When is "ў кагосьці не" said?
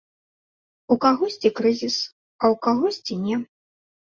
2.55-3.37